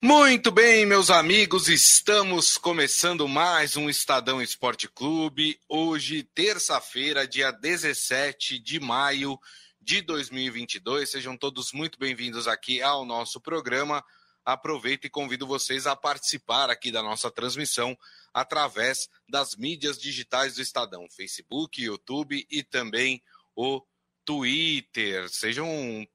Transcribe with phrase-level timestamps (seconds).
[0.00, 5.58] Muito bem, meus amigos, estamos começando mais um Estadão Esporte Clube.
[5.68, 9.36] Hoje, terça-feira, dia 17 de maio
[9.80, 11.10] de 2022.
[11.10, 14.04] Sejam todos muito bem-vindos aqui ao nosso programa.
[14.44, 17.98] Aproveito e convido vocês a participar aqui da nossa transmissão
[18.32, 23.20] através das mídias digitais do Estadão, Facebook, YouTube e também
[23.52, 23.82] o
[24.24, 25.28] Twitter.
[25.28, 26.06] Sejam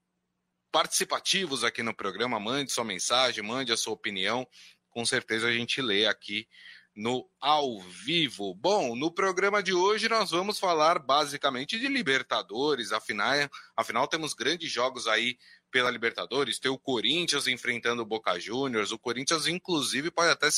[0.74, 2.40] participativos aqui no programa.
[2.40, 4.46] Mande sua mensagem, mande a sua opinião.
[4.90, 6.48] Com certeza a gente lê aqui
[6.96, 8.56] no ao vivo.
[8.56, 12.92] Bom, no programa de hoje nós vamos falar basicamente de Libertadores.
[12.92, 13.34] Afinal,
[13.78, 15.38] afinal temos grandes jogos aí
[15.72, 16.60] pela Libertadores.
[16.60, 18.92] Tem o Corinthians enfrentando o Boca Juniors.
[18.92, 20.50] O Corinthians, inclusive, pode até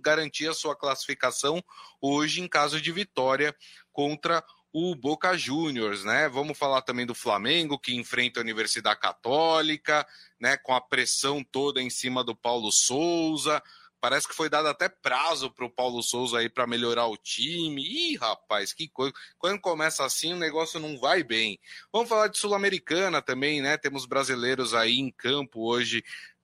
[0.00, 1.62] garantir a sua classificação
[2.00, 3.54] hoje em caso de vitória
[3.92, 6.28] contra o Boca Juniors, né?
[6.28, 10.06] Vamos falar também do Flamengo, que enfrenta a Universidade Católica,
[10.40, 10.56] né?
[10.56, 13.62] Com a pressão toda em cima do Paulo Souza.
[14.00, 17.82] Parece que foi dado até prazo para o Paulo Souza aí para melhorar o time.
[17.82, 19.14] Ih, rapaz, que coisa.
[19.38, 21.60] Quando começa assim, o negócio não vai bem.
[21.92, 23.76] Vamos falar de Sul-Americana também, né?
[23.76, 26.02] Temos brasileiros aí em campo hoje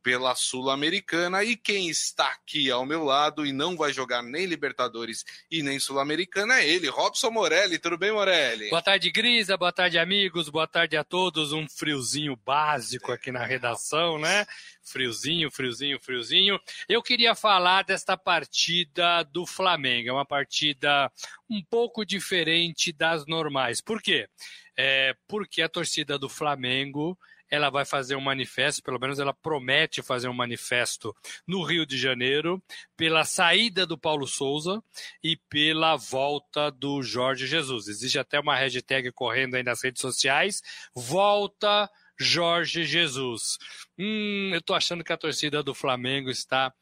[0.08, 1.44] pela Sul-Americana.
[1.44, 5.78] E quem está aqui ao meu lado e não vai jogar nem Libertadores e nem
[5.78, 7.78] Sul-Americana é ele, Robson Morelli.
[7.78, 8.70] Tudo bem, Morelli?
[8.70, 9.54] Boa tarde, Grisa.
[9.58, 10.48] Boa tarde, amigos.
[10.48, 11.52] Boa tarde a todos.
[11.52, 14.46] Um friozinho básico aqui na redação, né?
[14.82, 16.58] Friozinho, friozinho, friozinho.
[16.88, 20.08] Eu queria falar desta partida do Flamengo.
[20.08, 21.12] É uma partida
[21.50, 23.82] um pouco diferente das normais.
[23.82, 24.26] Por quê?
[24.74, 27.14] É porque a torcida do Flamengo
[27.50, 31.14] ela vai fazer um manifesto, pelo menos ela promete fazer um manifesto
[31.46, 32.62] no Rio de Janeiro,
[32.96, 34.82] pela saída do Paulo Souza
[35.22, 37.88] e pela volta do Jorge Jesus.
[37.88, 40.62] Existe até uma hashtag correndo aí nas redes sociais,
[40.94, 43.58] volta Jorge Jesus.
[43.96, 46.72] Hum, eu tô achando que a torcida do Flamengo está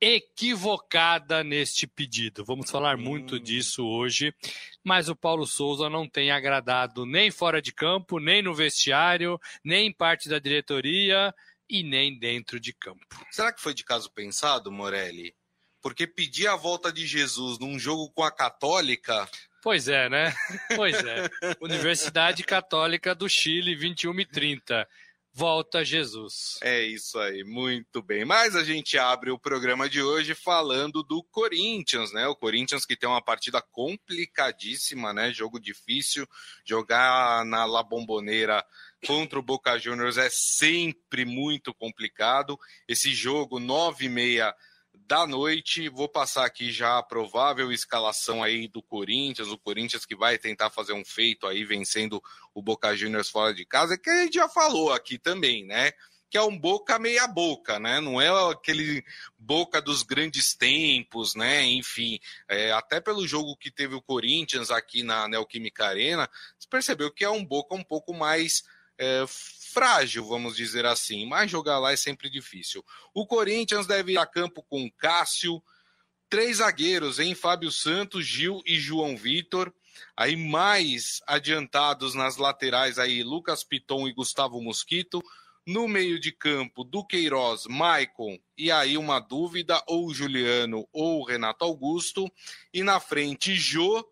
[0.00, 2.44] equivocada neste pedido.
[2.44, 3.42] Vamos falar muito hum.
[3.42, 4.34] disso hoje,
[4.84, 9.88] mas o Paulo Souza não tem agradado nem fora de campo, nem no vestiário, nem
[9.88, 11.34] em parte da diretoria
[11.68, 13.04] e nem dentro de campo.
[13.30, 15.34] Será que foi de caso pensado, Morelli?
[15.82, 19.28] Porque pedir a volta de Jesus num jogo com a Católica
[19.66, 20.32] Pois é, né?
[20.76, 21.28] Pois é.
[21.60, 24.88] Universidade Católica do Chile, 21 e 30.
[25.38, 26.58] Volta Jesus.
[26.62, 28.24] É isso aí, muito bem.
[28.24, 32.26] Mas a gente abre o programa de hoje falando do Corinthians, né?
[32.26, 35.34] O Corinthians que tem uma partida complicadíssima, né?
[35.34, 36.26] Jogo difícil.
[36.64, 38.64] Jogar na La Bombonera
[39.06, 42.58] contra o Boca Juniors é sempre muito complicado.
[42.88, 44.54] Esse jogo, 9 e meia
[45.06, 45.88] da noite.
[45.88, 50.70] Vou passar aqui já a provável escalação aí do Corinthians, o Corinthians que vai tentar
[50.70, 52.22] fazer um feito aí vencendo
[52.52, 55.92] o Boca Juniors fora de casa, que a gente já falou aqui também, né?
[56.28, 58.00] Que é um boca meia boca, né?
[58.00, 59.04] Não é aquele
[59.38, 61.64] boca dos grandes tempos, né?
[61.64, 62.18] Enfim,
[62.48, 66.28] é, até pelo jogo que teve o Corinthians aqui na Neoquímica Arena,
[66.58, 68.64] você percebeu que é um boca um pouco mais
[68.98, 69.24] é,
[69.76, 72.82] frágil, vamos dizer assim, mas jogar lá é sempre difícil.
[73.12, 75.62] O Corinthians deve ir a campo com Cássio,
[76.30, 79.70] três zagueiros, em Fábio Santos, Gil e João Vitor.
[80.16, 85.22] Aí mais adiantados nas laterais aí Lucas Piton e Gustavo Mosquito.
[85.66, 92.32] No meio de campo, Duqueiroz, Maicon, e aí uma dúvida, ou Juliano ou Renato Augusto.
[92.72, 94.02] E na frente, Jô,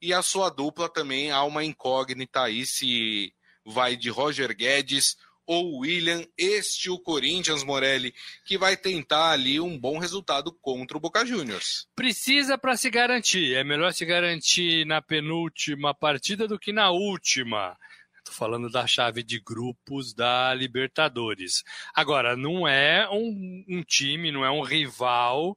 [0.00, 3.35] e a sua dupla também há uma incógnita aí se
[3.66, 5.16] vai de Roger Guedes
[5.46, 8.12] ou William, este o Corinthians, Morelli,
[8.44, 11.86] que vai tentar ali um bom resultado contra o Boca Juniors.
[11.94, 13.54] Precisa para se garantir.
[13.54, 17.76] É melhor se garantir na penúltima partida do que na última.
[18.18, 21.62] Estou falando da chave de grupos da Libertadores.
[21.94, 25.56] Agora, não é um, um time, não é um rival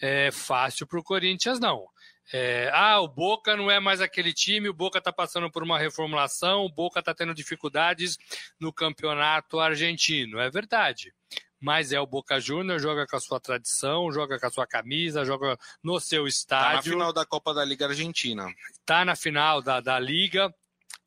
[0.00, 1.86] é, fácil para o Corinthians, não.
[2.32, 5.78] É, ah, o Boca não é mais aquele time, o Boca está passando por uma
[5.78, 8.18] reformulação, o Boca está tendo dificuldades
[8.58, 10.38] no campeonato argentino.
[10.38, 11.12] É verdade.
[11.60, 15.24] Mas é o Boca Júnior, joga com a sua tradição, joga com a sua camisa,
[15.24, 16.66] joga no seu estádio.
[16.66, 18.46] Está na final da Copa da Liga Argentina.
[18.70, 20.54] Está na final da, da Liga.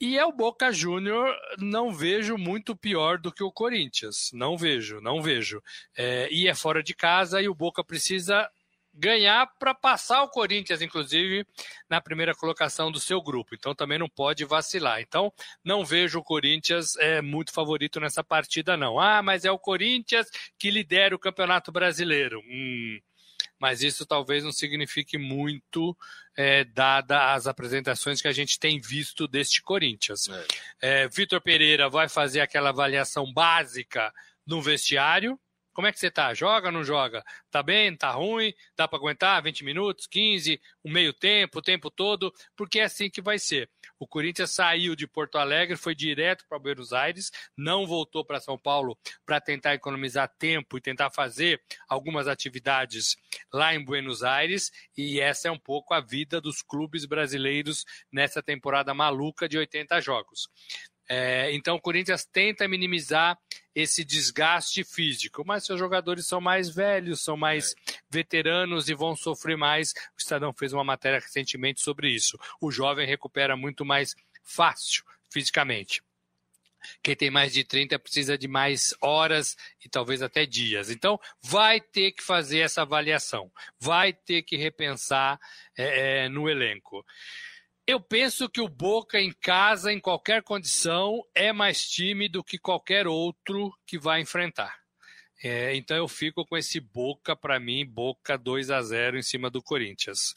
[0.02, 4.32] E é o Boca Júnior, não vejo muito pior do que o Corinthians.
[4.34, 5.62] Não vejo, não vejo.
[5.96, 8.50] É, e é fora de casa e o Boca precisa
[8.94, 11.46] ganhar para passar o Corinthians, inclusive,
[11.90, 13.56] na primeira colocação do seu grupo.
[13.56, 15.02] Então também não pode vacilar.
[15.02, 15.34] Então
[15.64, 19.00] não vejo o Corinthians é, muito favorito nessa partida, não.
[19.00, 20.28] Ah, mas é o Corinthians
[20.58, 22.42] que lidera o Campeonato Brasileiro.
[22.46, 23.00] Hum,
[23.60, 25.96] mas isso talvez não signifique muito,
[26.36, 30.30] é, dada as apresentações que a gente tem visto deste Corinthians.
[30.30, 31.04] É.
[31.04, 34.14] É, Vitor Pereira vai fazer aquela avaliação básica
[34.46, 35.38] no vestiário,
[35.80, 36.34] Como é que você tá?
[36.34, 37.24] Joga ou não joga?
[37.50, 37.96] Tá bem?
[37.96, 38.54] Tá ruim?
[38.76, 42.34] Dá para aguentar 20 minutos, 15, o meio tempo, o tempo todo?
[42.54, 43.70] Porque é assim que vai ser.
[43.98, 48.58] O Corinthians saiu de Porto Alegre, foi direto para Buenos Aires, não voltou para São
[48.58, 53.16] Paulo para tentar economizar tempo e tentar fazer algumas atividades
[53.54, 58.44] lá em Buenos Aires, e essa é um pouco a vida dos clubes brasileiros nessa
[58.44, 60.50] temporada maluca de 80 jogos.
[61.12, 63.36] É, então o Corinthians tenta minimizar
[63.80, 67.74] esse desgaste físico, mas seus jogadores são mais velhos, são mais
[68.10, 69.92] veteranos e vão sofrer mais.
[69.92, 72.38] O Estadão fez uma matéria recentemente sobre isso.
[72.62, 76.02] O jovem recupera muito mais fácil fisicamente.
[77.04, 80.90] Quem tem mais de 30 precisa de mais horas e talvez até dias.
[80.90, 85.40] Então, vai ter que fazer essa avaliação, vai ter que repensar
[85.78, 87.06] é, é, no elenco.
[87.90, 92.60] Eu penso que o Boca em casa, em qualquer condição, é mais time do que
[92.60, 94.78] qualquer outro que vai enfrentar.
[95.44, 99.50] É, então eu fico com esse Boca, para mim, Boca 2 a 0 em cima
[99.50, 100.36] do Corinthians.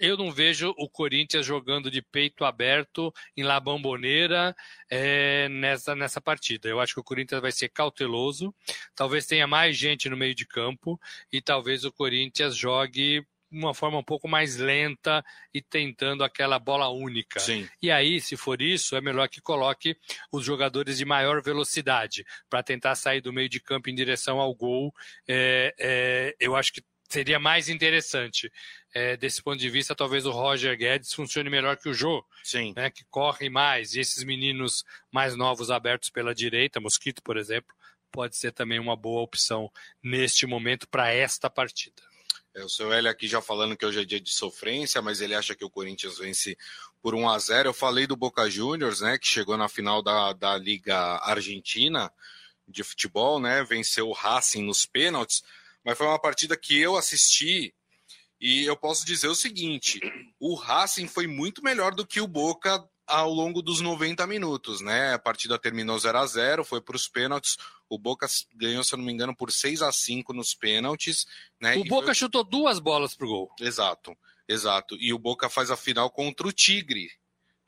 [0.00, 4.56] Eu não vejo o Corinthians jogando de peito aberto em La Bombonera
[4.88, 6.66] é, nessa, nessa partida.
[6.66, 8.54] Eu acho que o Corinthians vai ser cauteloso,
[8.94, 10.98] talvez tenha mais gente no meio de campo
[11.30, 16.88] e talvez o Corinthians jogue uma forma um pouco mais lenta e tentando aquela bola
[16.88, 17.40] única.
[17.40, 17.68] Sim.
[17.80, 19.96] E aí, se for isso, é melhor que coloque
[20.32, 24.54] os jogadores de maior velocidade para tentar sair do meio de campo em direção ao
[24.54, 24.92] gol.
[25.28, 28.50] É, é, eu acho que seria mais interessante.
[28.94, 32.72] É, desse ponto de vista, talvez o Roger Guedes funcione melhor que o Jô, Sim.
[32.76, 33.94] Né, que corre mais.
[33.94, 37.74] E esses meninos mais novos abertos pela direita, Mosquito, por exemplo,
[38.10, 39.70] pode ser também uma boa opção
[40.02, 42.02] neste momento para esta partida.
[42.54, 45.34] É, o seu Hélio aqui já falando que hoje é dia de sofrência, mas ele
[45.34, 46.56] acha que o Corinthians vence
[47.02, 50.32] por 1 a 0 Eu falei do Boca Juniors, né, que chegou na final da,
[50.32, 52.10] da Liga Argentina
[52.66, 55.44] de futebol, né, venceu o Racing nos pênaltis,
[55.84, 57.74] mas foi uma partida que eu assisti
[58.40, 60.00] e eu posso dizer o seguinte:
[60.38, 65.14] o Racing foi muito melhor do que o Boca ao longo dos 90 minutos, né?
[65.14, 67.56] A partida terminou 0 a 0 foi para os pênaltis.
[67.88, 71.26] O Boca ganhou, se eu não me engano, por 6 a 5 nos pênaltis.
[71.60, 71.76] Né?
[71.76, 72.14] O e Boca foi...
[72.14, 73.50] chutou duas bolas pro gol.
[73.60, 74.16] Exato,
[74.48, 74.96] exato.
[74.96, 77.10] E o Boca faz a final contra o Tigre,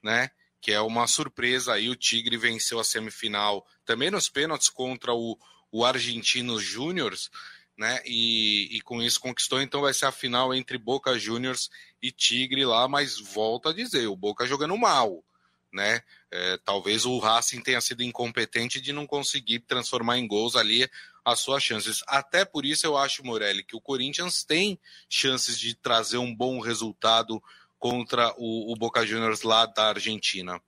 [0.02, 0.30] né?
[0.60, 1.88] Que é uma surpresa aí.
[1.88, 5.38] O Tigre venceu a semifinal também nos pênaltis contra o,
[5.70, 7.30] o Argentinos Júniors
[7.78, 8.00] né?
[8.04, 11.70] E, e, com isso conquistou, então vai ser a final entre Boca Juniors
[12.02, 15.24] e Tigre lá, mas volta a dizer, o Boca jogando mal,
[15.72, 16.00] né?
[16.30, 20.88] É, talvez o Racing tenha sido incompetente de não conseguir transformar em gols ali
[21.24, 22.02] as suas chances.
[22.06, 24.78] Até por isso eu acho, Morelli, que o Corinthians tem
[25.08, 27.42] chances de trazer um bom resultado
[27.78, 30.60] contra o, o Boca Juniors lá da Argentina.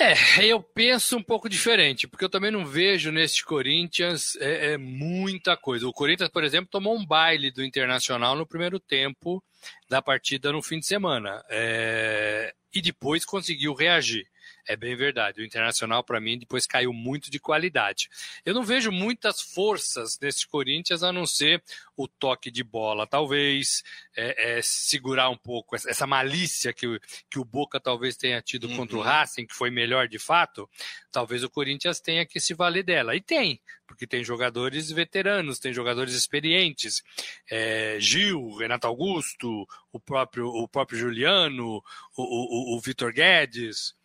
[0.00, 0.14] É,
[0.44, 5.56] eu penso um pouco diferente, porque eu também não vejo neste Corinthians é, é, muita
[5.56, 5.88] coisa.
[5.88, 9.42] O Corinthians, por exemplo, tomou um baile do Internacional no primeiro tempo
[9.90, 11.44] da partida no fim de semana.
[11.50, 14.26] É, e depois conseguiu reagir.
[14.68, 15.40] É bem verdade.
[15.40, 18.10] O Internacional, para mim, depois caiu muito de qualidade.
[18.44, 21.64] Eu não vejo muitas forças nesse Corinthians a não ser
[21.96, 23.82] o toque de bola, talvez,
[24.14, 27.00] é, é, segurar um pouco essa malícia que, o,
[27.30, 28.76] que o Boca talvez tenha tido uhum.
[28.76, 30.68] contra o Racing, que foi melhor de fato.
[31.10, 33.16] Talvez o Corinthians tenha que se valer dela.
[33.16, 37.02] E tem, porque tem jogadores veteranos, tem jogadores experientes.
[37.50, 41.82] É, Gil, Renato Augusto, o próprio, o próprio Juliano,
[42.14, 43.96] o, o, o Vitor Guedes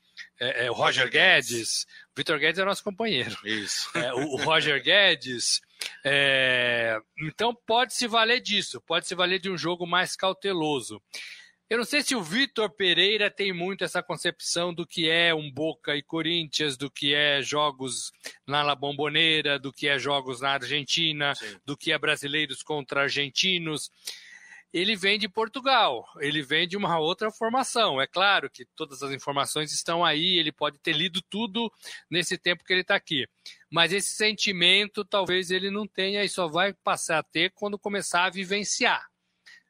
[0.44, 1.84] é, é, o Roger, Guedes.
[2.12, 3.38] O Vitor Guedes é nosso companheiro.
[3.46, 3.90] Isso.
[3.98, 5.62] É, o, o, Roger Guedes.
[6.04, 11.02] É, então pode se valer disso, pode se valer de um jogo mais cauteloso.
[11.70, 15.50] Eu não sei se o Vitor Pereira tem muito essa concepção do que é um
[15.50, 18.12] Boca e Corinthians, do que é jogos
[18.46, 21.58] na La Bombonera, do que é jogos na Argentina, Sim.
[21.66, 23.90] do que é brasileiros contra argentinos
[24.74, 28.02] ele vem de Portugal, ele vem de uma outra formação.
[28.02, 31.72] É claro que todas as informações estão aí, ele pode ter lido tudo
[32.10, 33.28] nesse tempo que ele está aqui.
[33.70, 38.26] Mas esse sentimento talvez ele não tenha e só vai passar a ter quando começar
[38.26, 39.06] a vivenciar.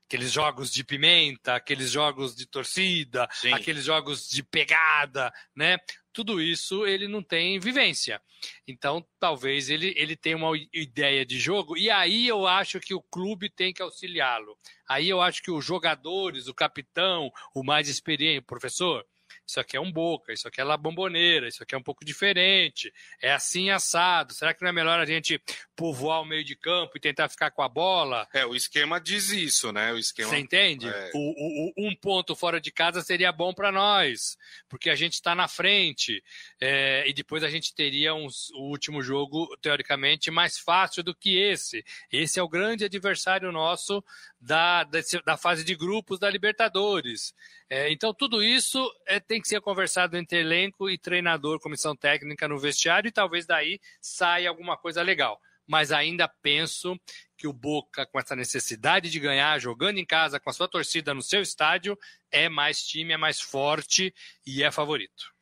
[0.06, 3.52] Aqueles jogos de pimenta, aqueles jogos de torcida, Sim.
[3.52, 5.78] aqueles jogos de pegada, né?
[6.14, 8.22] Tudo isso ele não tem vivência.
[8.68, 13.02] Então, talvez ele, ele tenha uma ideia de jogo, e aí eu acho que o
[13.02, 14.58] clube tem que auxiliá-lo.
[14.88, 19.06] Aí eu acho que os jogadores, o capitão, o mais experiente, o professor,
[19.46, 22.04] isso aqui é um Boca, isso aqui é La Bomboneira, isso aqui é um pouco
[22.04, 24.34] diferente, é assim assado.
[24.34, 25.40] Será que não é melhor a gente
[25.76, 28.28] povoar o meio de campo e tentar ficar com a bola?
[28.34, 29.92] É, o esquema diz isso, né?
[29.92, 30.30] O esquema.
[30.30, 30.88] Você entende?
[30.88, 31.12] É.
[31.14, 35.14] O, o, o, um ponto fora de casa seria bom para nós, porque a gente
[35.14, 36.24] está na frente
[36.60, 41.38] é, e depois a gente teria uns, o último jogo teoricamente mais fácil do que
[41.38, 41.84] esse.
[42.12, 44.04] Esse é o grande adversário nosso
[44.40, 47.34] da, da, da fase de grupos da Libertadores.
[47.70, 52.48] É, então, tudo isso é, tem que ser conversado entre elenco e treinador, comissão técnica
[52.48, 55.42] no vestiário, e talvez daí saia alguma coisa legal.
[55.66, 56.96] Mas ainda penso
[57.36, 61.16] que o Boca, com essa necessidade de ganhar, jogando em casa, com a sua torcida
[61.16, 61.98] no seu estádio,
[62.30, 64.14] é mais time, é mais forte
[64.46, 65.34] e é favorito.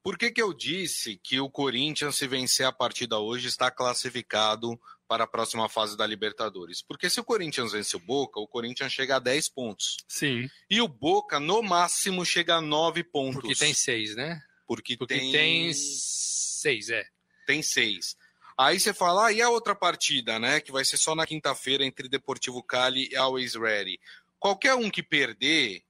[0.00, 4.78] Por que, que eu disse que o Corinthians, se vencer a partida hoje, está classificado
[5.06, 6.82] para a próxima fase da Libertadores?
[6.82, 9.96] Porque se o Corinthians vence o Boca, o Corinthians chega a 10 pontos.
[10.08, 10.48] Sim.
[10.68, 13.40] E o Boca, no máximo, chega a 9 pontos.
[13.40, 14.42] Porque tem 6, né?
[14.66, 17.04] Porque, Porque tem 6, é.
[17.46, 18.16] Tem 6.
[18.56, 20.60] Aí você fala, ah, e a outra partida, né?
[20.60, 24.00] Que vai ser só na quinta-feira entre Deportivo Cali e Always Ready.
[24.38, 25.82] Qualquer um que perder,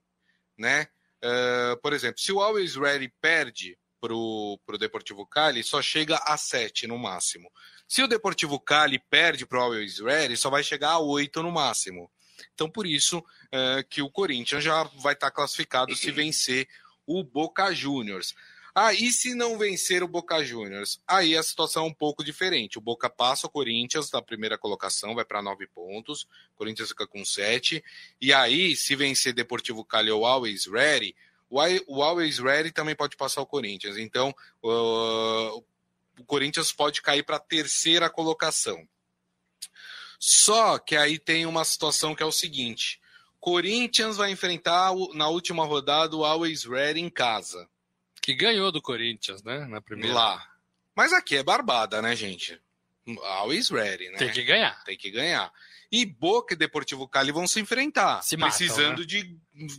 [0.57, 0.89] né?
[1.23, 6.37] Uh, por exemplo, se o Always Ready perde, pro, pro Deportivo Cali só chega a
[6.37, 7.51] 7 no máximo.
[7.89, 12.11] Se o Deportivo Cali perde pro Always Ready, só vai chegar a 8 no máximo.
[12.53, 16.69] Então, por isso é, que o Corinthians já vai estar tá classificado se vencer
[17.07, 18.35] o Boca Juniors.
[18.75, 21.01] Ah, e se não vencer o Boca Juniors?
[21.09, 22.77] Aí a situação é um pouco diferente.
[22.77, 26.25] O Boca passa o Corinthians da primeira colocação, vai para nove pontos.
[26.25, 27.83] O Corinthians fica com sete.
[28.21, 31.15] E aí, se vencer Deportivo Cali ou Always Ready,
[31.87, 33.97] o Always Ready também pode passar o Corinthians.
[33.97, 35.65] Então, uh,
[36.19, 38.87] o Corinthians pode cair para a terceira colocação.
[40.19, 43.01] Só que aí tem uma situação que é o seguinte:
[43.41, 47.69] Corinthians vai enfrentar na última rodada o Always Ready em casa.
[48.21, 49.67] Que ganhou do Corinthians, né?
[49.67, 50.15] Na primeira.
[50.15, 50.51] Lá.
[50.95, 52.59] Mas aqui é barbada, né, gente?
[53.23, 54.17] Always ready, né?
[54.17, 54.83] Tem que ganhar.
[54.85, 55.53] Tem que ganhar.
[55.95, 59.07] E Boca e Deportivo Cali vão se enfrentar, se matam, precisando né?
[59.07, 59.39] de,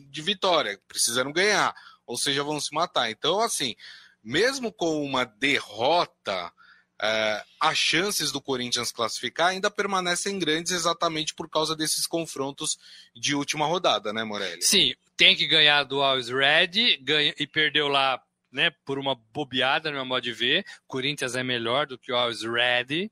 [0.10, 1.76] de vitória, precisando ganhar,
[2.08, 3.12] ou seja, vão se matar.
[3.12, 3.76] Então, assim,
[4.24, 6.54] mesmo com uma derrota,
[7.02, 12.80] é, as chances do Corinthians classificar ainda permanecem grandes exatamente por causa desses confrontos
[13.14, 14.62] de última rodada, né, Morelli?
[14.62, 18.22] Sim, tem que ganhar do Always Red ganha, e perdeu lá
[18.56, 20.66] né, por uma bobeada, no meu modo de ver.
[20.88, 23.12] Corinthians é melhor do que o Always Ready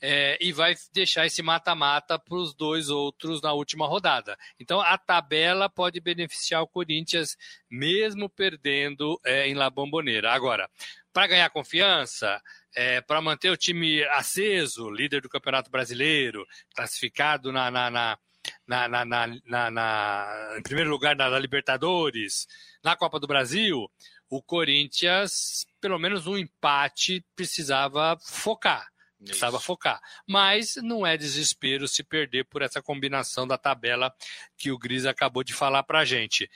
[0.00, 4.38] é, e vai deixar esse mata-mata para os dois outros na última rodada.
[4.58, 7.36] Então a tabela pode beneficiar o Corinthians
[7.68, 10.32] mesmo perdendo é, em La Bombonera.
[10.32, 10.70] Agora,
[11.12, 12.40] para ganhar confiança,
[12.76, 18.18] é, para manter o time aceso, líder do Campeonato Brasileiro, classificado na, na, na
[18.66, 22.46] na, na, na, na, em primeiro lugar na, na Libertadores,
[22.82, 23.90] na Copa do Brasil,
[24.28, 28.88] o Corinthians, pelo menos um empate, precisava focar.
[29.22, 29.66] Precisava Isso.
[29.66, 30.00] focar.
[30.28, 34.12] Mas não é desespero se perder por essa combinação da tabela
[34.56, 36.50] que o Gris acabou de falar pra gente.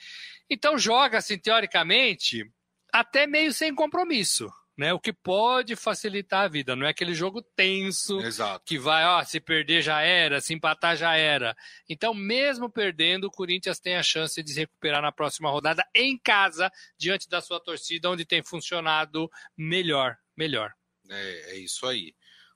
[0.49, 2.43] Então joga, assim, teoricamente,
[2.91, 4.93] até meio sem compromisso né?
[4.93, 8.63] O que pode facilitar a vida, não é aquele jogo tenso Exato.
[8.65, 11.53] que vai, ó, se perder já era, se empatar já era.
[11.89, 16.17] Então, mesmo perdendo, o Corinthians tem a chance de se recuperar na próxima rodada em
[16.17, 20.71] casa, diante da sua torcida, onde tem funcionado melhor, melhor.
[21.09, 22.15] É, é isso aí.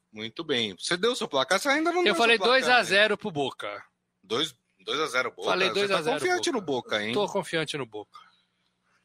[0.10, 0.78] Muito bem.
[0.80, 3.18] Você deu seu placar, você ainda não Eu falei 2 a 0 né?
[3.18, 3.84] pro Boca.
[4.24, 5.50] 2 2 a 0 Boca.
[5.50, 6.06] Falei 2 a 0.
[6.06, 6.58] Tá confiante Boca.
[6.58, 7.14] no Boca, hein?
[7.14, 8.18] Tô confiante no Boca.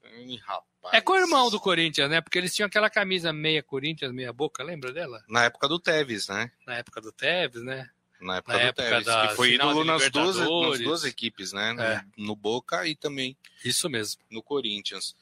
[0.05, 0.68] Hum, rapaz.
[0.93, 2.21] É com o irmão do Corinthians, né?
[2.21, 5.23] Porque eles tinham aquela camisa meia Corinthians, meia boca, lembra dela?
[5.29, 6.51] Na época do Tevez, né?
[6.67, 7.91] Na época do Tevez, né?
[8.21, 11.75] Na época Na do época Tevez, que foi ídolo nas duas, nas duas equipes, né?
[11.79, 12.03] É.
[12.17, 13.37] No, no, Boca e também.
[13.65, 14.23] Isso mesmo.
[14.31, 15.15] No Corinthians.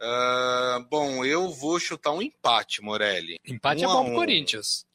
[0.00, 3.38] Uh, bom, eu vou chutar um empate, Morelli.
[3.44, 4.86] Empate um é bom pro Corinthians.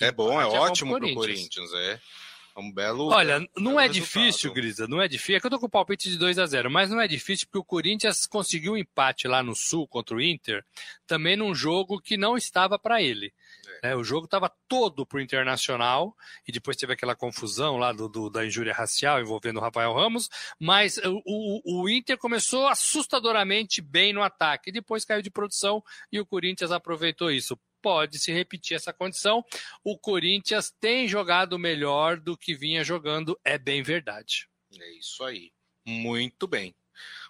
[0.00, 2.00] É bom, é, é ótimo pro Corinthians, é.
[2.60, 3.08] É um belo.
[3.08, 5.36] Olha, não é difícil, Grisa, não é difícil.
[5.36, 7.46] É que eu tô com o palpite de 2 a 0 mas não é difícil
[7.46, 10.64] porque o Corinthians conseguiu um empate lá no Sul contra o Inter,
[11.06, 13.32] também num jogo que não estava para ele.
[13.82, 13.92] É.
[13.92, 16.14] É, o jogo estava todo pro Internacional
[16.46, 20.28] e depois teve aquela confusão lá do, do, da injúria racial envolvendo o Rafael Ramos,
[20.58, 26.20] mas o, o, o Inter começou assustadoramente bem no ataque, depois caiu de produção e
[26.20, 29.44] o Corinthians aproveitou isso pode se repetir essa condição.
[29.84, 34.48] O Corinthians tem jogado melhor do que vinha jogando, é bem verdade.
[34.78, 35.52] É isso aí.
[35.84, 36.74] Muito bem.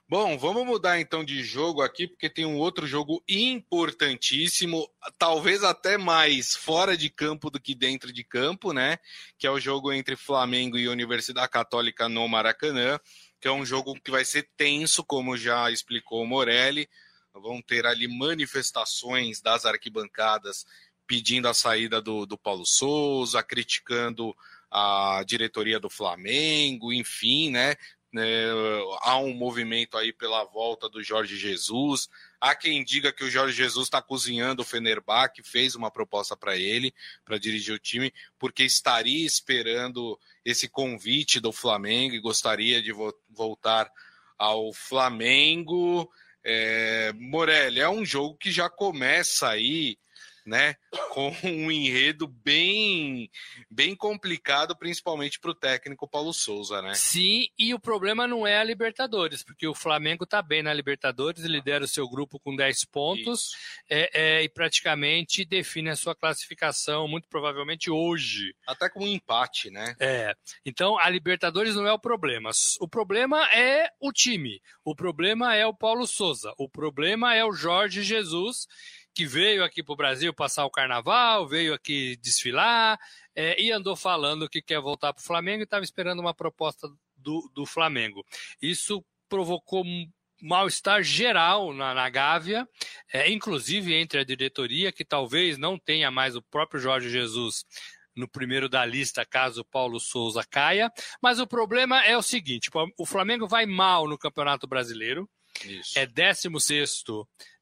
[0.08, 5.96] Bom, vamos mudar então de jogo aqui, porque tem um outro jogo importantíssimo, talvez até
[5.96, 8.98] mais fora de campo do que dentro de campo, né?
[9.38, 12.98] Que é o jogo entre Flamengo e Universidade Católica no Maracanã,
[13.40, 16.88] que é um jogo que vai ser tenso, como já explicou o Morelli
[17.34, 20.66] vão ter ali manifestações das arquibancadas
[21.06, 24.34] pedindo a saída do, do Paulo Souza, criticando
[24.70, 27.74] a diretoria do Flamengo, enfim, né?
[28.16, 28.50] É,
[29.02, 32.08] há um movimento aí pela volta do Jorge Jesus.
[32.40, 36.56] Há quem diga que o Jorge Jesus está cozinhando o Fenerbahçe, fez uma proposta para
[36.56, 36.92] ele,
[37.24, 43.14] para dirigir o time, porque estaria esperando esse convite do Flamengo e gostaria de vo
[43.28, 43.90] voltar
[44.36, 46.10] ao Flamengo.
[46.44, 49.96] É, Morelli, é um jogo que já começa aí
[50.46, 50.74] né?
[51.10, 53.30] Com um enredo bem,
[53.70, 56.94] bem complicado, principalmente para o técnico Paulo Souza, né?
[56.94, 61.44] Sim, e o problema não é a Libertadores, porque o Flamengo está bem na Libertadores,
[61.44, 63.52] lidera o seu grupo com 10 pontos
[63.88, 68.54] é, é, e praticamente define a sua classificação, muito provavelmente hoje.
[68.66, 69.94] Até com um empate, né?
[69.98, 70.34] É.
[70.64, 72.50] Então a Libertadores não é o problema.
[72.80, 74.60] O problema é o time.
[74.84, 76.52] O problema é o Paulo Souza.
[76.58, 78.66] O problema é o Jorge Jesus
[79.14, 82.98] que veio aqui para o Brasil passar o carnaval, veio aqui desfilar
[83.34, 86.88] é, e andou falando que quer voltar para o Flamengo e estava esperando uma proposta
[87.16, 88.24] do, do Flamengo.
[88.60, 89.84] Isso provocou
[90.42, 92.66] mal-estar geral na, na Gávea,
[93.12, 97.64] é, inclusive entre a diretoria, que talvez não tenha mais o próprio Jorge Jesus
[98.16, 100.90] no primeiro da lista, caso Paulo Souza caia.
[101.22, 105.28] Mas o problema é o seguinte: o Flamengo vai mal no Campeonato Brasileiro,
[105.64, 105.98] Isso.
[105.98, 107.02] é 16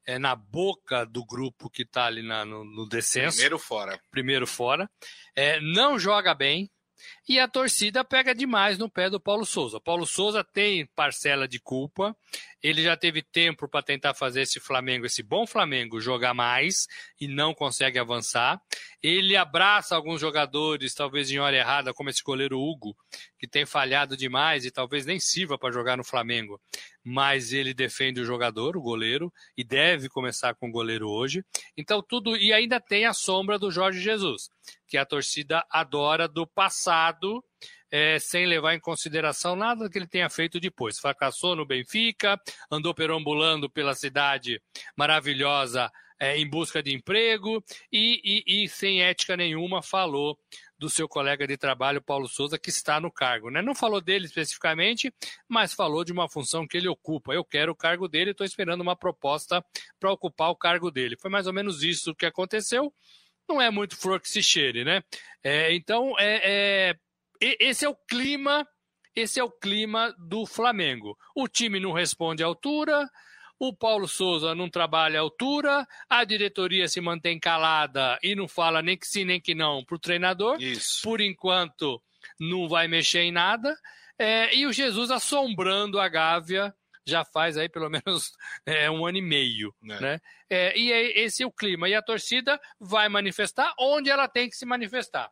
[0.09, 3.37] é, na boca do grupo que está ali na, no, no descenso.
[3.37, 4.01] Primeiro fora.
[4.09, 4.89] Primeiro fora.
[5.35, 6.67] É, não joga bem.
[7.27, 9.79] E a torcida pega demais no pé do Paulo Souza.
[9.79, 12.15] Paulo Souza tem parcela de culpa.
[12.61, 16.87] Ele já teve tempo para tentar fazer esse Flamengo, esse bom Flamengo, jogar mais
[17.21, 18.59] e não consegue avançar.
[19.01, 22.97] Ele abraça alguns jogadores, talvez em hora errada, como esse goleiro Hugo,
[23.39, 26.59] que tem falhado demais e talvez nem sirva para jogar no Flamengo.
[27.03, 31.43] Mas ele defende o jogador, o goleiro, e deve começar com o goleiro hoje.
[31.77, 32.35] Então tudo.
[32.35, 34.49] E ainda tem a sombra do Jorge Jesus,
[34.87, 37.41] que a torcida adora do passado
[37.91, 40.99] é, sem levar em consideração nada que ele tenha feito depois.
[40.99, 44.61] Fracassou no Benfica, andou perambulando pela cidade
[44.95, 45.89] maravilhosa
[46.19, 50.37] é, em busca de emprego e, e, e, sem ética nenhuma falou
[50.77, 53.49] do seu colega de trabalho, Paulo Souza, que está no cargo.
[53.49, 53.61] Né?
[53.61, 55.13] Não falou dele especificamente,
[55.47, 57.33] mas falou de uma função que ele ocupa.
[57.33, 59.63] Eu quero o cargo dele, estou esperando uma proposta
[59.99, 61.17] para ocupar o cargo dele.
[61.17, 62.93] Foi mais ou menos isso que aconteceu.
[63.47, 65.03] Não é muito flor que se cheire, né?
[65.43, 66.95] É, então, é, é
[67.41, 68.67] esse é o clima,
[69.15, 71.17] esse é o clima do Flamengo.
[71.35, 73.09] O time não responde à altura,
[73.59, 78.81] o Paulo Souza não trabalha à altura, a diretoria se mantém calada e não fala
[78.81, 80.61] nem que sim nem que não para o treinador.
[80.61, 81.01] Isso.
[81.03, 82.01] Por enquanto,
[82.39, 83.77] não vai mexer em nada.
[84.17, 86.73] É, e o Jesus assombrando a Gávea
[87.05, 88.31] já faz aí pelo menos
[88.65, 89.75] é, um ano e meio.
[89.83, 89.99] É.
[89.99, 90.21] Né?
[90.49, 91.89] É, e é, esse é o clima.
[91.89, 95.29] E a torcida vai manifestar onde ela tem que se manifestar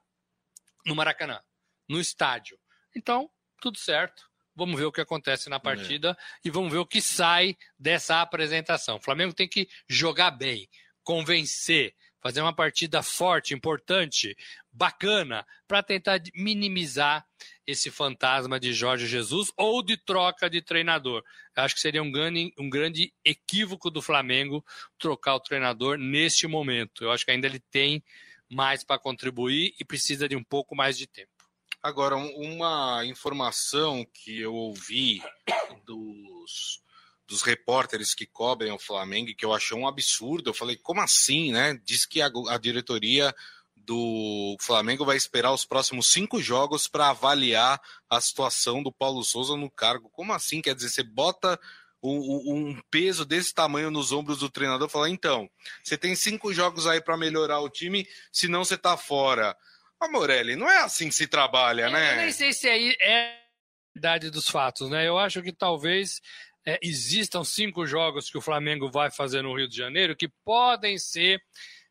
[0.86, 1.40] no Maracanã
[1.88, 2.60] no estádio.
[2.96, 3.30] Então,
[3.62, 4.27] tudo certo.
[4.58, 6.48] Vamos ver o que acontece na partida é.
[6.48, 8.98] e vamos ver o que sai dessa apresentação.
[8.98, 10.68] O Flamengo tem que jogar bem,
[11.04, 14.36] convencer, fazer uma partida forte, importante,
[14.74, 17.24] bacana, para tentar minimizar
[17.68, 21.24] esse fantasma de Jorge Jesus ou de troca de treinador.
[21.56, 24.66] Eu acho que seria um grande, um grande equívoco do Flamengo
[24.98, 27.04] trocar o treinador neste momento.
[27.04, 28.04] Eu acho que ainda ele tem
[28.50, 31.37] mais para contribuir e precisa de um pouco mais de tempo.
[31.82, 35.22] Agora, uma informação que eu ouvi
[35.86, 36.82] dos,
[37.28, 40.50] dos repórteres que cobrem o Flamengo, que eu achei um absurdo.
[40.50, 41.80] Eu falei, como assim, né?
[41.84, 43.34] Diz que a, a diretoria
[43.76, 49.56] do Flamengo vai esperar os próximos cinco jogos para avaliar a situação do Paulo Souza
[49.56, 50.10] no cargo.
[50.10, 50.62] Como assim?
[50.62, 51.58] Quer dizer, você bota
[52.04, 55.50] um, peso desse tamanho nos ombros do treinador e fala: então,
[55.84, 59.56] você tem cinco jogos aí para melhorar o time, senão você está fora.
[60.02, 62.14] Ô, Morelli, não é assim que se trabalha, eu, né?
[62.14, 63.38] Eu nem sei se aí é a
[63.96, 65.08] verdade dos fatos, né?
[65.08, 66.22] Eu acho que talvez
[66.66, 70.98] é, existam cinco jogos que o Flamengo vai fazer no Rio de Janeiro que podem
[71.00, 71.42] ser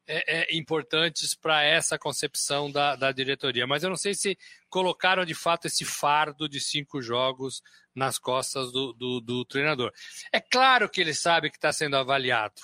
[0.06, 3.66] é, é, importantes para essa concepção da, da, diretoria.
[3.66, 4.38] Mas eu não sei se
[4.68, 7.62] colocaram de fato esse fardo de cinco jogos
[7.94, 9.92] nas costas do, do, do treinador.
[10.32, 12.60] É claro que ele sabe que está sendo avaliado.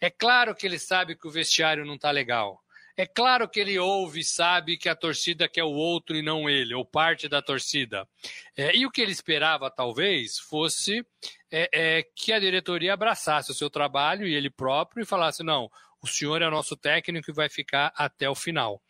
[0.00, 2.63] É claro que ele sabe que o vestiário não está legal.
[2.96, 6.48] É claro que ele ouve e sabe que a torcida quer o outro e não
[6.48, 8.08] ele, ou parte da torcida.
[8.56, 11.04] É, e o que ele esperava, talvez, fosse
[11.50, 15.68] é, é, que a diretoria abraçasse o seu trabalho e ele próprio e falasse: não,
[16.00, 18.80] o senhor é nosso técnico e vai ficar até o final.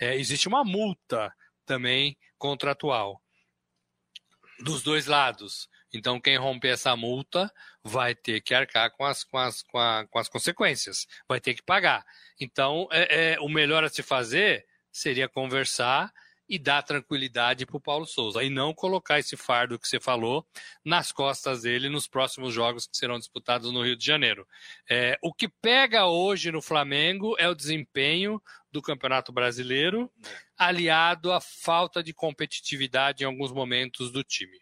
[0.00, 1.32] É, existe uma multa
[1.64, 3.22] também contratual
[4.58, 5.68] dos dois lados.
[5.92, 7.52] Então, quem romper essa multa
[7.82, 11.54] vai ter que arcar com as, com as, com a, com as consequências, vai ter
[11.54, 12.04] que pagar.
[12.40, 16.12] Então, é, é, o melhor a se fazer seria conversar
[16.48, 20.46] e dar tranquilidade para o Paulo Souza e não colocar esse fardo que você falou
[20.84, 24.46] nas costas dele nos próximos jogos que serão disputados no Rio de Janeiro.
[24.88, 30.10] É, o que pega hoje no Flamengo é o desempenho do Campeonato Brasileiro,
[30.56, 34.58] aliado à falta de competitividade em alguns momentos do time.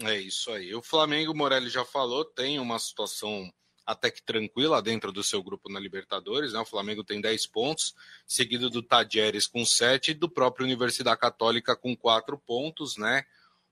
[0.00, 0.74] É isso aí.
[0.74, 3.52] O Flamengo, Morelli já falou, tem uma situação
[3.84, 6.52] até que tranquila dentro do seu grupo na Libertadores.
[6.52, 6.60] Né?
[6.60, 7.94] O Flamengo tem 10 pontos,
[8.26, 12.96] seguido do Tadieres com 7 e do próprio Universidade Católica com 4 pontos.
[12.96, 13.24] Né?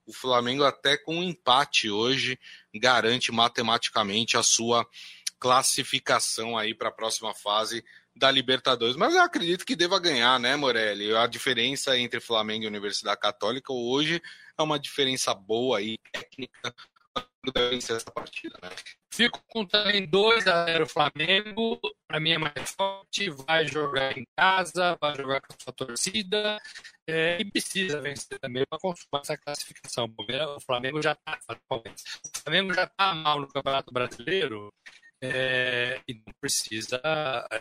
[0.06, 2.38] O Flamengo, até com um empate hoje,
[2.74, 4.86] garante matematicamente a sua
[5.38, 7.82] classificação aí para a próxima fase
[8.14, 8.96] da Libertadores.
[8.96, 11.14] Mas eu acredito que deva ganhar, né, Morelli?
[11.14, 14.20] A diferença entre Flamengo e Universidade Católica hoje
[14.60, 16.74] é uma diferença boa aí, técnica,
[17.56, 18.68] vencer essa partida, né?
[19.12, 21.80] Fico com também 2 a 0 Flamengo.
[22.06, 23.30] Para mim é mais forte.
[23.30, 26.60] Vai jogar em casa, vai jogar com a sua torcida
[27.06, 30.12] é, e precisa vencer também para consumar essa classificação.
[30.56, 31.38] O Flamengo já está
[31.70, 31.82] o
[32.42, 34.72] Flamengo já está mal no Campeonato Brasileiro
[35.22, 37.00] é, e não precisa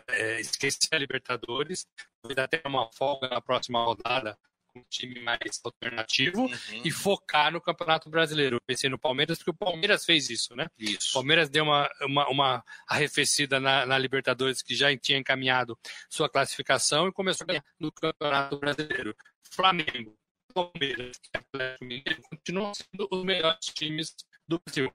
[0.07, 1.85] é, esquecer a Libertadores.
[2.23, 4.37] Vai ter uma folga na próxima rodada
[4.75, 6.81] um time mais alternativo uhum.
[6.83, 8.57] e focar no Campeonato Brasileiro.
[8.57, 10.67] Eu pensei no Palmeiras, porque o Palmeiras fez isso, né?
[10.77, 11.09] Isso.
[11.09, 15.77] O Palmeiras deu uma, uma, uma arrefecida na, na, Libertadores, que já tinha encaminhado
[16.09, 19.15] sua classificação e começou a ganhar no Campeonato Brasileiro.
[19.51, 20.17] Flamengo,
[20.53, 24.15] Palmeiras e Atlético Mineiro continuam sendo os melhores times
[24.47, 24.93] do Brasil,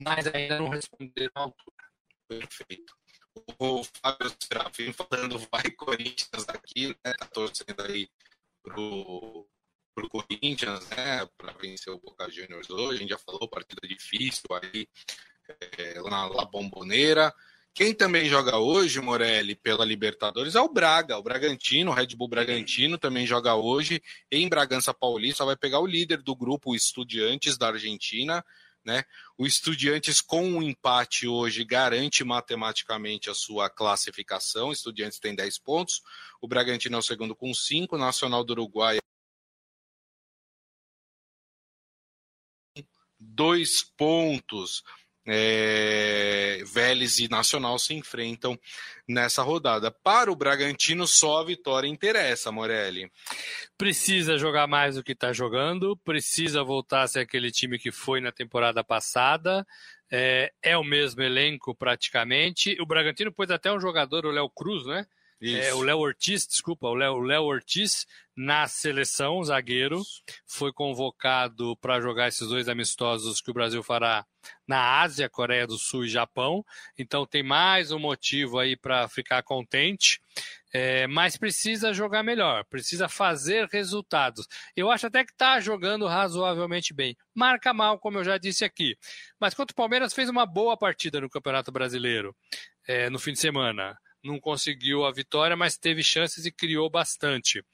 [0.00, 1.76] mas ainda não responderam à altura.
[2.28, 2.94] Perfeito
[3.58, 7.12] o Fábio Serafim falando vai Corinthians aqui, né?
[7.14, 8.08] Tá torcendo aí
[8.66, 9.46] pro,
[9.94, 12.96] pro Corinthians, né, para vencer o Boca Juniors hoje.
[12.96, 14.88] A gente já falou, partida difícil aí
[15.78, 17.32] é, lá na Bomboneira.
[17.72, 22.28] Quem também joga hoje, Morelli, pela Libertadores é o Braga, o Bragantino, o Red Bull
[22.28, 24.02] Bragantino também joga hoje
[24.32, 28.42] em Bragança Paulista, vai pegar o líder do grupo, o Estudiantes da Argentina,
[28.86, 29.04] né?
[29.36, 34.72] O Estudiantes com um empate hoje garante matematicamente a sua classificação.
[34.72, 36.00] Estudiantes tem 10 pontos,
[36.40, 38.98] o Bragantino é o segundo com 5, Nacional do Uruguai
[43.18, 44.82] dois pontos
[45.26, 48.58] é, Vélez e Nacional se enfrentam
[49.08, 49.90] nessa rodada.
[49.90, 53.10] Para o Bragantino, só a vitória interessa, Morelli.
[53.76, 58.20] Precisa jogar mais do que está jogando, precisa voltar a ser aquele time que foi
[58.20, 59.66] na temporada passada.
[60.10, 62.76] É, é o mesmo elenco praticamente.
[62.80, 65.06] O Bragantino pôs até um jogador, o Léo Cruz, né?
[65.40, 70.02] É, o Léo Ortiz, desculpa, o Léo Ortiz na seleção, zagueiro,
[70.46, 74.26] foi convocado para jogar esses dois amistosos que o Brasil fará
[74.66, 76.64] na Ásia, Coreia do Sul e Japão.
[76.98, 80.20] Então tem mais um motivo aí para ficar contente.
[80.72, 84.46] É, mas precisa jogar melhor, precisa fazer resultados.
[84.76, 87.16] Eu acho até que está jogando razoavelmente bem.
[87.34, 88.94] Marca mal, como eu já disse aqui.
[89.40, 92.36] Mas quanto o Palmeiras fez uma boa partida no Campeonato Brasileiro
[92.86, 93.96] é, no fim de semana
[94.26, 97.64] não conseguiu a vitória, mas teve chances e criou bastante.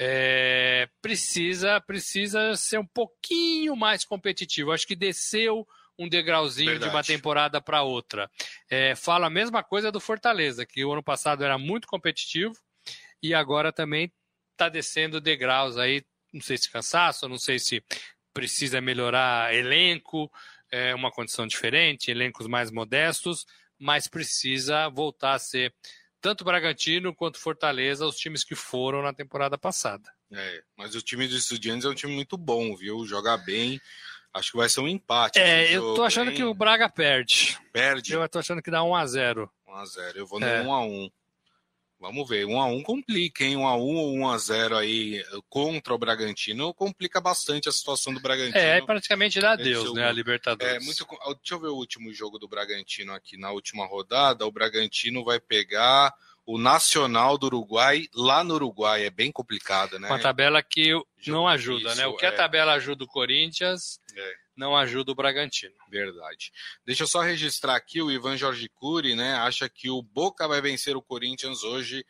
[0.00, 4.72] É, precisa, precisa ser um pouquinho mais competitivo.
[4.72, 5.66] Acho que desceu
[5.98, 6.90] um degrauzinho Verdade.
[6.90, 8.30] de uma temporada para outra.
[8.70, 12.54] É, fala a mesma coisa do Fortaleza, que o ano passado era muito competitivo
[13.20, 14.12] e agora também
[14.52, 16.04] está descendo degraus aí.
[16.32, 17.82] Não sei se cansaço, não sei se
[18.32, 20.30] precisa melhorar elenco,
[20.70, 23.44] é uma condição diferente, elencos mais modestos,
[23.78, 25.74] mas precisa voltar a ser
[26.20, 30.10] tanto Bragantino quanto Fortaleza, os times que foram na temporada passada.
[30.32, 33.06] É, mas o time dos Estudiantes é um time muito bom, viu?
[33.06, 33.80] Joga bem.
[34.34, 35.38] Acho que vai ser um empate.
[35.38, 37.58] É, eu tô achando que o Braga perde.
[37.72, 38.12] Perde?
[38.12, 40.60] Eu tô achando que dá 1 a 0 1 a 0 Eu vou no é.
[40.60, 41.10] 1 a 1
[42.00, 43.56] Vamos ver, 1 a 1 complica, hein?
[43.56, 48.14] 1 a 1 ou 1 a 0 aí contra o Bragantino complica bastante a situação
[48.14, 48.56] do Bragantino.
[48.56, 50.74] É, praticamente dá Deus, né, a Libertadores.
[50.74, 54.46] É, muito, deixa eu ver o último jogo do Bragantino aqui na última rodada.
[54.46, 56.14] O Bragantino vai pegar
[56.46, 59.04] o Nacional do Uruguai lá no Uruguai.
[59.04, 60.08] É bem complicado, né?
[60.08, 60.92] Uma tabela que
[61.26, 62.06] não ajuda, né?
[62.06, 62.32] O que a é.
[62.32, 65.74] tabela ajuda o Corinthians, é não ajuda o Bragantino.
[65.88, 66.50] Verdade.
[66.84, 70.60] Deixa eu só registrar aqui, o Ivan Jorge Cury, né, acha que o Boca vai
[70.60, 72.04] vencer o Corinthians hoje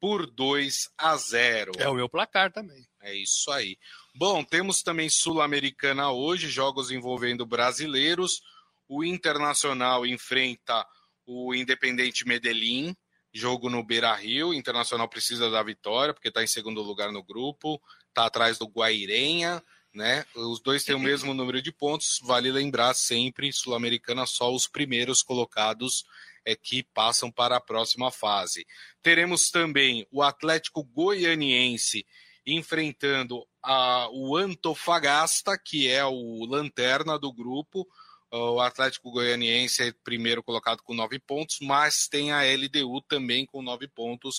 [0.00, 1.72] por 2 a 0.
[1.78, 2.84] É o meu placar também.
[3.00, 3.78] É isso aí.
[4.14, 8.42] Bom, temos também Sul-Americana hoje, jogos envolvendo brasileiros.
[8.88, 10.86] O Internacional enfrenta
[11.24, 12.94] o Independente Medellín,
[13.32, 14.48] jogo no Beira Rio.
[14.48, 18.66] O Internacional precisa da vitória, porque está em segundo lugar no grupo, está atrás do
[18.66, 19.62] Guairenha
[19.94, 20.24] né?
[20.34, 22.20] Os dois têm o mesmo número de pontos.
[22.22, 26.04] Vale lembrar sempre, Sul-Americana só os primeiros colocados
[26.44, 28.66] é que passam para a próxima fase.
[29.02, 32.04] Teremos também o Atlético Goianiense
[32.46, 37.88] enfrentando a, o Antofagasta, que é o lanterna do grupo.
[38.30, 43.62] O Atlético Goianiense é primeiro colocado com nove pontos, mas tem a LDU também com
[43.62, 44.38] nove pontos.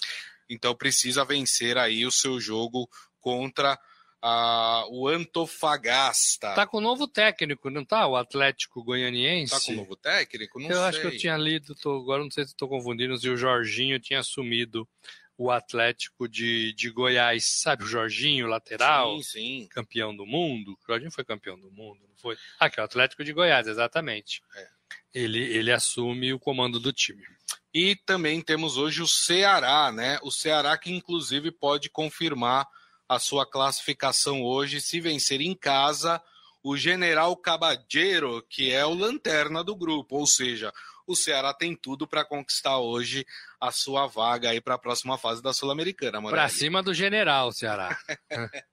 [0.49, 2.87] Então precisa vencer aí o seu jogo
[3.19, 3.79] contra
[4.27, 6.55] a, o Antofagasta.
[6.55, 8.07] Tá com novo técnico, não tá?
[8.07, 9.53] O Atlético Goianiense.
[9.53, 10.59] Tá com novo técnico?
[10.59, 10.83] Não eu sei.
[10.85, 13.99] acho que eu tinha lido, tô, agora não sei se estou confundindo, se o Jorginho
[13.99, 14.87] tinha assumido
[15.37, 19.21] o Atlético de, de Goiás, sabe o Jorginho, lateral?
[19.21, 19.67] Sim, sim.
[19.69, 20.71] Campeão do mundo.
[20.71, 22.35] O Jorginho foi campeão do mundo, não foi?
[22.59, 24.41] Aqui, o Atlético de Goiás, exatamente.
[24.55, 24.67] É.
[25.13, 27.23] Ele, ele assume o comando do time.
[27.71, 30.17] E também temos hoje o Ceará, né?
[30.23, 32.65] O Ceará que inclusive pode confirmar
[33.07, 36.21] a sua classificação hoje se vencer em casa
[36.63, 40.73] o General Caballero, que é o lanterna do grupo, ou seja,
[41.05, 43.23] o Ceará tem tudo para conquistar hoje
[43.61, 47.95] a sua vaga aí para a próxima fase da Sul-Americana, Para cima do General, Ceará.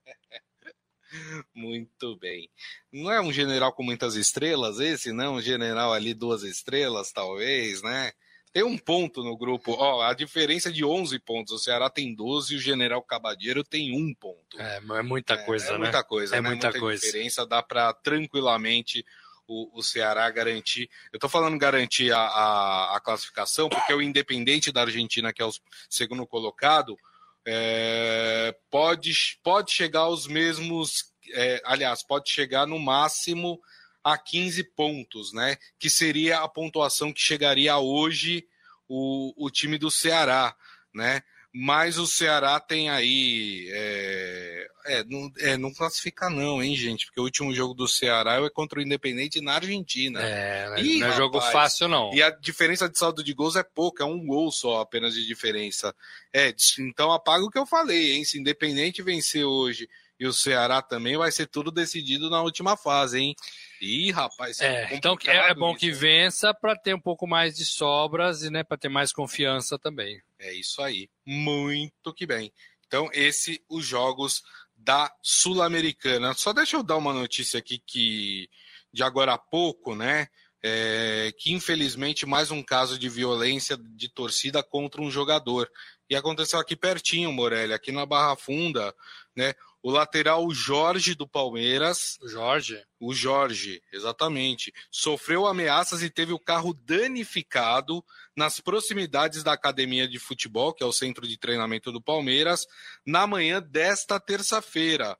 [1.53, 2.49] Muito bem.
[2.91, 5.35] Não é um general com muitas estrelas esse, não?
[5.35, 8.11] Um general ali duas estrelas, talvez, né?
[8.53, 9.71] Tem um ponto no grupo.
[9.71, 11.51] Ó, a diferença é de 11 pontos.
[11.51, 14.61] O Ceará tem 12 e o General Cabadeiro tem um ponto.
[14.61, 15.75] É, é muita coisa, é, né?
[15.75, 16.49] É muita coisa, é né?
[16.49, 17.03] muita, muita coisa.
[17.03, 17.47] diferença.
[17.47, 19.03] Dá para tranquilamente
[19.47, 20.87] o, o, Ceará garantir.
[21.11, 25.45] Eu estou falando garantir a, a, a, classificação, porque o Independente da Argentina, que é
[25.45, 25.51] o
[25.89, 26.95] segundo colocado,
[27.43, 31.11] é, pode, pode chegar aos mesmos.
[31.33, 33.59] É, aliás, pode chegar no máximo
[34.03, 35.57] a 15 pontos, né?
[35.79, 38.45] Que seria a pontuação que chegaria hoje
[38.87, 40.55] o, o time do Ceará,
[40.93, 41.23] né?
[41.55, 43.69] Mas o Ceará tem aí.
[43.71, 47.05] É, é, não, é, não classifica, não, hein, gente?
[47.05, 50.19] Porque o último jogo do Ceará é contra o Independente na Argentina.
[50.19, 52.11] É, Ih, não é rapaz, jogo fácil, não.
[52.11, 55.27] E a diferença de saldo de gols é pouca, é um gol só apenas de
[55.27, 55.95] diferença.
[56.33, 58.25] É, então apaga o que eu falei, hein?
[58.25, 59.87] Se Independente vencer hoje
[60.23, 63.35] e o Ceará também, vai ser tudo decidido na última fase, hein?
[63.81, 64.59] Ih, rapaz.
[64.61, 68.43] É, então é, é bom isso, que vença para ter um pouco mais de sobras
[68.43, 70.21] e né, para ter mais confiança também.
[70.39, 71.09] É isso aí.
[71.25, 72.51] Muito que bem.
[72.87, 74.41] Então, esse os jogos
[74.75, 76.33] da Sul-Americana.
[76.33, 78.49] Só deixa eu dar uma notícia aqui que
[78.91, 80.27] de agora a pouco, né?
[80.65, 85.69] É, que infelizmente mais um caso de violência de torcida contra um jogador.
[86.09, 88.93] E aconteceu aqui pertinho, Morelli, aqui na Barra Funda,
[89.35, 89.53] né?
[89.85, 92.17] O lateral Jorge do Palmeiras.
[92.21, 92.81] O Jorge?
[93.01, 94.73] O Jorge, exatamente.
[94.89, 98.01] Sofreu ameaças e teve o carro danificado
[98.33, 102.65] nas proximidades da academia de futebol, que é o centro de treinamento do Palmeiras,
[103.05, 105.17] na manhã desta terça-feira.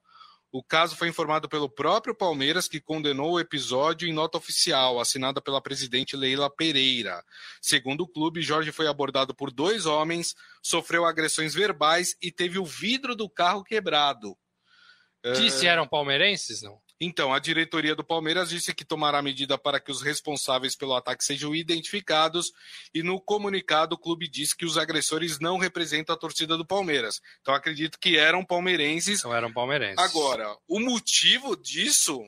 [0.50, 5.42] O caso foi informado pelo próprio Palmeiras, que condenou o episódio em nota oficial, assinada
[5.42, 7.22] pela presidente Leila Pereira.
[7.60, 12.64] Segundo o clube, Jorge foi abordado por dois homens, sofreu agressões verbais e teve o
[12.64, 14.34] vidro do carro quebrado.
[15.32, 16.82] Disse eram palmeirenses, não?
[17.00, 21.24] Então, a diretoria do Palmeiras disse que tomará medida para que os responsáveis pelo ataque
[21.24, 22.52] sejam identificados
[22.94, 27.20] e no comunicado o clube disse que os agressores não representam a torcida do Palmeiras.
[27.40, 29.24] Então, acredito que eram palmeirenses.
[29.24, 29.98] Não eram palmeirenses.
[29.98, 32.24] Agora, o motivo disso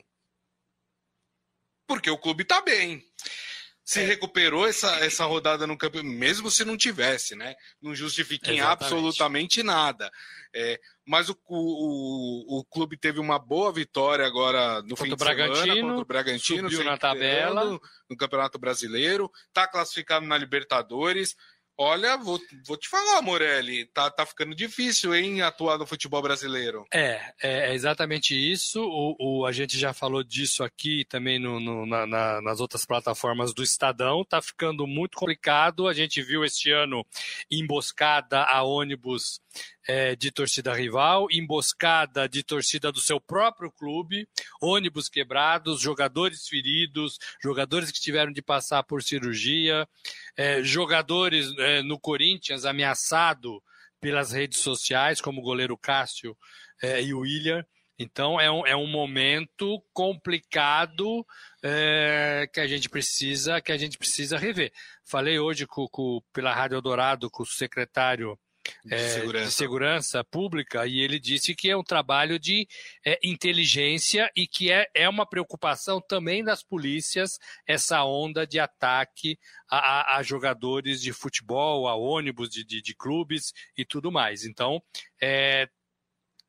[1.87, 3.01] porque o clube está bem
[3.87, 4.03] se é.
[4.03, 7.55] recuperou essa, essa rodada no campeonato, mesmo se não tivesse, né?
[7.81, 10.11] Não justifica em absolutamente nada.
[10.53, 15.15] É, mas o, o, o, clube teve uma boa vitória agora no contra fim de
[15.15, 16.69] Bragantino, semana contra o Bragantino.
[16.69, 17.79] Subiu na tabela.
[18.09, 19.31] No Campeonato Brasileiro.
[19.49, 21.35] Está classificado na Libertadores.
[21.79, 26.83] Olha, vou, vou te falar, Morelli, tá, tá ficando difícil, hein, atuar no futebol brasileiro.
[26.91, 28.81] É, é, é exatamente isso.
[28.81, 32.83] O, o, a gente já falou disso aqui também no, no na, na, nas outras
[32.83, 34.25] plataformas do Estadão.
[34.25, 35.87] Tá ficando muito complicado.
[35.87, 37.05] A gente viu este ano
[37.51, 39.39] emboscada a ônibus
[39.87, 44.27] é, de torcida rival, emboscada de torcida do seu próprio clube,
[44.61, 49.87] ônibus quebrados, jogadores feridos, jogadores que tiveram de passar por cirurgia,
[50.35, 53.63] é, jogadores é, no Corinthians ameaçado
[53.99, 56.37] pelas redes sociais, como o goleiro Cássio
[56.83, 57.65] é, e o William.
[57.99, 61.25] Então é um, é um momento complicado
[61.63, 64.71] é, que a gente precisa que a gente precisa rever.
[65.03, 68.37] Falei hoje com, com, pela Rádio Eldorado com o secretário
[68.85, 69.45] de, é, segurança.
[69.45, 70.23] de, segurança.
[70.23, 72.67] pública e ele disse que é um trabalho de
[73.05, 79.37] é, inteligência e que é, é uma preocupação também das polícias essa onda de ataque
[79.69, 84.45] a, a, a jogadores de futebol, a ônibus de, de, de, clubes e tudo mais.
[84.45, 84.81] Então,
[85.21, 85.67] é,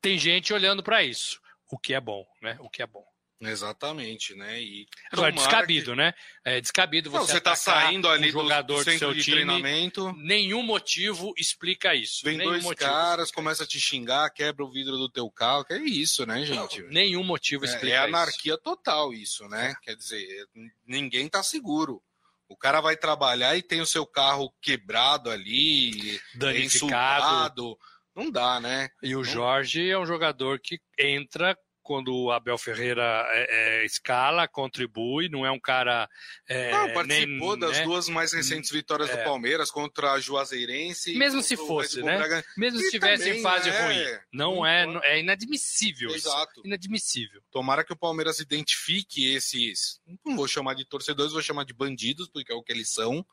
[0.01, 1.39] tem gente olhando para isso.
[1.71, 2.57] o que é bom, né?
[2.61, 3.08] O que é bom.
[3.41, 4.61] Exatamente, né?
[4.61, 5.97] E Agora, descabido, que...
[5.97, 6.13] né?
[6.43, 10.13] É descabido você, Não, você tá saindo ali um jogador do do seu time, treinamento.
[10.17, 12.21] Nenhum motivo explica isso.
[12.23, 15.63] Vem nenhum dois motivo caras, começa a te xingar, quebra o vidro do teu carro.
[15.63, 16.81] Que é isso, né, gente?
[16.81, 18.15] Não, nenhum motivo explica é, é isso.
[18.15, 19.73] anarquia total isso, né?
[19.83, 20.45] Quer dizer,
[20.85, 22.03] ninguém tá seguro.
[22.49, 26.65] O cara vai trabalhar e tem o seu carro quebrado ali, danificado.
[26.65, 27.77] Insultado.
[28.13, 28.89] Não dá, né?
[29.01, 29.23] E o.
[29.23, 31.57] Jorge é um jogador que entra
[31.89, 36.07] quando o Abel Ferreira é, é, escala, contribui, não é um cara.
[36.47, 37.83] É, não, participou nem, das né?
[37.83, 39.23] duas mais recentes vitórias do É.
[39.23, 41.17] Palmeiras contra a Juazeirense.
[41.17, 42.15] Mesmo se fosse, né?
[42.19, 43.85] Braga- Mesmo se estivesse em fase né?
[43.87, 44.19] ruim.
[44.31, 46.27] Não é, é inadmissível isso.
[46.27, 46.61] Exato.
[46.63, 47.41] Inadmissível.
[47.49, 49.99] Tomara que o Palmeiras identifique esses.
[50.23, 53.25] Não vou chamar de torcedores, vou chamar de bandidos, porque é o que eles são,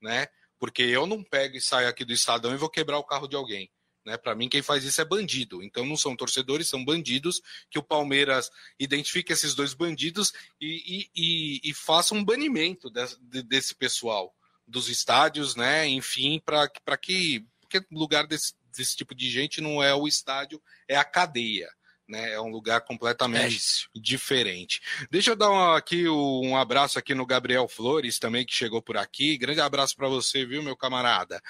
[0.00, 0.28] né?
[0.56, 3.34] Porque eu não pego e saio aqui do Estadão e vou quebrar o carro de
[3.34, 3.68] alguém.
[4.04, 4.16] Né?
[4.16, 5.62] Para mim, quem faz isso é bandido.
[5.62, 7.40] Então, não são torcedores, são bandidos.
[7.70, 13.42] Que o Palmeiras identifique esses dois bandidos e, e, e, e faça um banimento de-
[13.42, 14.34] desse pessoal
[14.66, 15.86] dos estádios, né?
[15.86, 17.46] Enfim, para que.
[17.90, 21.68] O lugar desse, desse tipo de gente não é o estádio, é a cadeia.
[22.08, 22.32] Né?
[22.32, 23.88] É um lugar completamente isso.
[23.94, 24.80] diferente.
[25.10, 28.96] Deixa eu dar um, aqui um abraço aqui no Gabriel Flores também que chegou por
[28.96, 29.38] aqui.
[29.38, 31.40] Grande abraço para você, viu, meu camarada?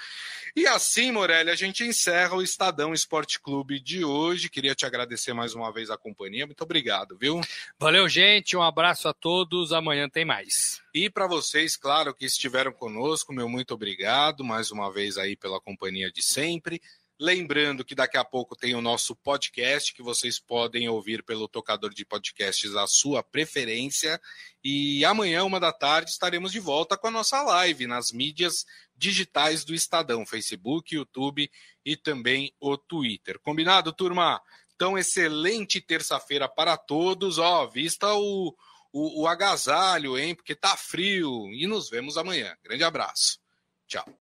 [0.55, 4.49] E assim, Morelli, a gente encerra o Estadão Esporte Clube de hoje.
[4.49, 6.45] Queria te agradecer mais uma vez a companhia.
[6.45, 7.41] Muito obrigado, viu?
[7.77, 8.55] Valeu, gente.
[8.55, 9.73] Um abraço a todos.
[9.73, 10.81] Amanhã tem mais.
[10.93, 15.59] E para vocês, claro, que estiveram conosco, meu muito obrigado mais uma vez aí pela
[15.59, 16.81] companhia de sempre.
[17.17, 21.93] Lembrando que daqui a pouco tem o nosso podcast que vocês podem ouvir pelo tocador
[21.93, 24.19] de podcasts à sua preferência.
[24.61, 28.65] E amanhã, uma da tarde, estaremos de volta com a nossa live nas mídias
[28.97, 31.49] digitais do Estadão, Facebook, YouTube
[31.85, 33.39] e também o Twitter.
[33.39, 34.41] Combinado, turma?
[34.75, 37.37] Então, excelente terça-feira para todos.
[37.37, 38.53] Ó, vista o,
[38.91, 40.35] o, o agasalho, hein?
[40.35, 41.49] Porque tá frio.
[41.53, 42.57] E nos vemos amanhã.
[42.61, 43.39] Grande abraço.
[43.87, 44.05] Tchau.